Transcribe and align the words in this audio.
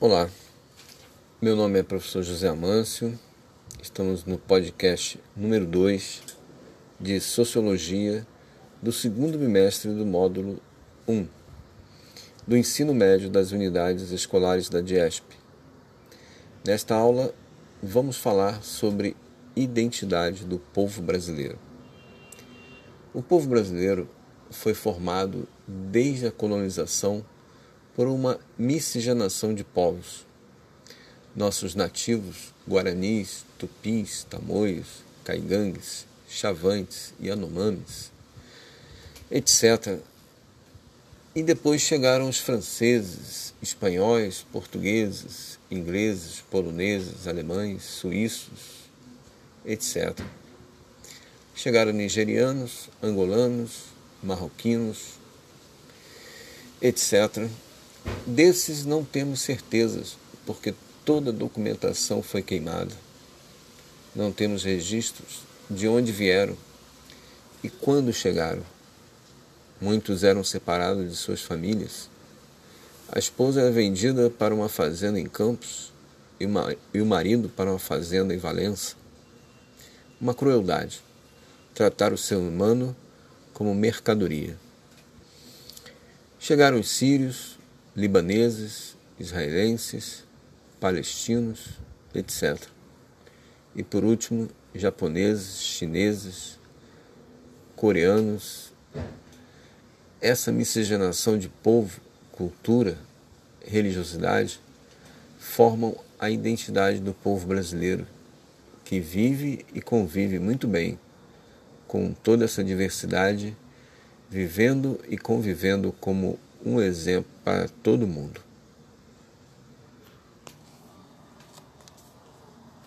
Olá, 0.00 0.30
meu 1.42 1.56
nome 1.56 1.80
é 1.80 1.82
professor 1.82 2.22
José 2.22 2.46
Amâncio, 2.46 3.18
estamos 3.82 4.24
no 4.24 4.38
podcast 4.38 5.18
número 5.36 5.66
2 5.66 6.22
de 7.00 7.18
Sociologia 7.18 8.24
do 8.80 8.92
segundo 8.92 9.36
bimestre 9.36 9.90
do 9.92 10.06
módulo 10.06 10.62
1 11.08 11.26
do 12.46 12.56
ensino 12.56 12.94
médio 12.94 13.28
das 13.28 13.50
unidades 13.50 14.12
escolares 14.12 14.68
da 14.68 14.80
DIESP. 14.80 15.34
Nesta 16.64 16.94
aula, 16.94 17.34
vamos 17.82 18.18
falar 18.18 18.62
sobre 18.62 19.16
identidade 19.56 20.44
do 20.44 20.60
povo 20.60 21.02
brasileiro. 21.02 21.58
O 23.12 23.20
povo 23.20 23.48
brasileiro 23.48 24.08
foi 24.48 24.74
formado 24.74 25.48
desde 25.66 26.28
a 26.28 26.30
colonização 26.30 27.24
por 27.98 28.06
uma 28.06 28.38
miscigenação 28.56 29.52
de 29.52 29.64
povos. 29.64 30.24
Nossos 31.34 31.74
nativos, 31.74 32.54
guaranis, 32.64 33.44
tupis, 33.58 34.22
tamoios, 34.22 35.02
caigangues, 35.24 36.06
chavantes, 36.28 37.12
yanomamis, 37.20 38.12
etc. 39.28 39.98
E 41.34 41.42
depois 41.42 41.82
chegaram 41.82 42.28
os 42.28 42.38
franceses, 42.38 43.52
espanhóis, 43.60 44.46
portugueses, 44.52 45.58
ingleses, 45.68 46.40
poloneses, 46.48 47.26
alemães, 47.26 47.82
suíços, 47.82 48.88
etc. 49.66 50.16
Chegaram 51.52 51.90
nigerianos, 51.90 52.90
angolanos, 53.02 53.86
marroquinos, 54.22 55.14
etc. 56.80 57.48
Desses 58.26 58.84
não 58.84 59.04
temos 59.04 59.40
certezas, 59.40 60.16
porque 60.44 60.74
toda 61.04 61.30
a 61.30 61.34
documentação 61.34 62.22
foi 62.22 62.42
queimada. 62.42 62.94
Não 64.14 64.32
temos 64.32 64.64
registros 64.64 65.40
de 65.70 65.88
onde 65.88 66.12
vieram 66.12 66.56
e 67.62 67.68
quando 67.68 68.12
chegaram. 68.12 68.62
Muitos 69.80 70.24
eram 70.24 70.42
separados 70.42 71.08
de 71.08 71.16
suas 71.16 71.40
famílias. 71.40 72.10
A 73.10 73.18
esposa 73.18 73.60
era 73.60 73.70
vendida 73.70 74.28
para 74.28 74.54
uma 74.54 74.68
fazenda 74.68 75.18
em 75.18 75.26
Campos 75.26 75.92
e 76.38 77.00
o 77.00 77.06
marido 77.06 77.48
para 77.48 77.70
uma 77.70 77.78
fazenda 77.78 78.34
em 78.34 78.38
Valença. 78.38 78.94
Uma 80.20 80.34
crueldade. 80.34 81.00
Tratar 81.74 82.12
o 82.12 82.18
ser 82.18 82.36
humano 82.36 82.94
como 83.54 83.74
mercadoria. 83.74 84.56
Chegaram 86.38 86.78
os 86.78 86.88
sírios, 86.88 87.57
libaneses, 87.98 88.96
israelenses, 89.18 90.22
palestinos, 90.78 91.70
etc. 92.14 92.56
E 93.74 93.82
por 93.82 94.04
último, 94.04 94.48
japoneses, 94.72 95.60
chineses, 95.60 96.60
coreanos. 97.74 98.72
Essa 100.20 100.52
miscigenação 100.52 101.36
de 101.36 101.48
povo, 101.48 102.00
cultura, 102.30 102.96
religiosidade 103.66 104.60
formam 105.36 105.96
a 106.20 106.30
identidade 106.30 107.00
do 107.00 107.12
povo 107.12 107.48
brasileiro, 107.48 108.06
que 108.84 109.00
vive 109.00 109.66
e 109.74 109.82
convive 109.82 110.38
muito 110.38 110.68
bem 110.68 110.96
com 111.88 112.12
toda 112.12 112.44
essa 112.44 112.62
diversidade, 112.62 113.56
vivendo 114.30 115.00
e 115.08 115.18
convivendo 115.18 115.92
como 116.00 116.38
um 116.68 116.80
exemplo 116.80 117.30
para 117.44 117.68
todo 117.82 118.06
mundo. 118.06 118.47